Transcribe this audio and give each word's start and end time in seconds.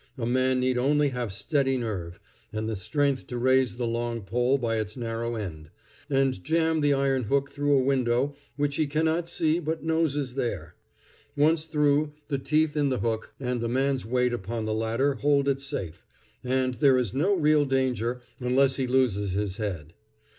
A 0.17 0.25
man 0.25 0.59
need 0.59 0.79
only 0.79 1.09
have 1.09 1.31
steady 1.31 1.77
nerve, 1.77 2.19
and 2.51 2.67
the 2.67 2.75
strength 2.75 3.27
to 3.27 3.37
raise 3.37 3.75
the 3.75 3.85
long 3.85 4.23
pole 4.23 4.57
by 4.57 4.77
its 4.77 4.97
narrow 4.97 5.35
end, 5.35 5.69
and 6.09 6.43
jam 6.43 6.81
the 6.81 6.91
iron 6.91 7.25
hook 7.25 7.51
through 7.51 7.77
a 7.77 7.83
window 7.83 8.35
which 8.55 8.77
he 8.77 8.87
cannot 8.87 9.29
see 9.29 9.59
but 9.59 9.83
knows 9.83 10.15
is 10.17 10.33
there. 10.33 10.73
Once 11.37 11.65
through, 11.65 12.13
the 12.29 12.39
teeth 12.39 12.75
in 12.75 12.89
the 12.89 13.01
hook 13.01 13.35
and 13.39 13.61
the 13.61 13.69
man's 13.69 14.03
weight 14.03 14.33
upon 14.33 14.65
the 14.65 14.73
ladder 14.73 15.13
hold 15.13 15.47
it 15.47 15.61
safe, 15.61 16.03
and 16.43 16.73
there 16.81 16.97
is 16.97 17.13
no 17.13 17.35
real 17.35 17.63
danger 17.65 18.21
unless 18.39 18.77
he 18.77 18.87
loses 18.87 19.33
his 19.33 19.57
head. 19.57 19.93